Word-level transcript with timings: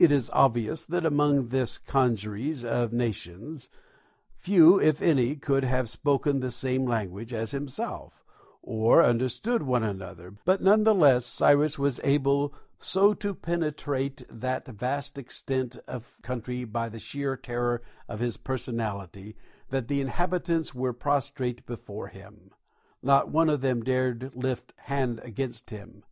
It 0.00 0.10
is 0.10 0.30
obvious 0.34 0.84
that 0.86 1.06
among 1.06 1.50
this 1.50 1.78
congeries 1.78 2.64
of 2.64 2.92
nations 2.92 3.68
few, 4.34 4.80
if 4.80 5.00
any, 5.00 5.36
could 5.36 5.62
have 5.62 5.88
spoken 5.88 6.40
the 6.40 6.50
same 6.50 6.84
language 6.86 7.32
as 7.32 7.52
himself, 7.52 8.24
or 8.62 9.00
understood 9.00 9.62
one 9.62 9.84
another, 9.84 10.34
but 10.44 10.60
none 10.60 10.82
the 10.82 10.92
less 10.92 11.24
Cyrus 11.24 11.78
was 11.78 12.00
able 12.02 12.52
so 12.80 13.14
to 13.14 13.32
penetrate 13.32 14.24
that 14.28 14.66
vast 14.66 15.16
extent 15.18 15.76
of 15.86 16.16
country 16.20 16.64
by 16.64 16.88
the 16.88 16.98
sheer 16.98 17.36
terror 17.36 17.80
of 18.08 18.18
his 18.18 18.36
personality 18.36 19.36
that 19.68 19.86
the 19.86 20.00
inhabitants 20.00 20.74
were 20.74 20.92
prostrate 20.92 21.64
before 21.64 22.08
him: 22.08 22.50
not 23.04 23.28
one 23.30 23.48
of 23.48 23.60
them 23.60 23.84
dared 23.84 24.32
lift 24.34 24.72
hand 24.78 25.20
against 25.22 25.70
him. 25.70 26.02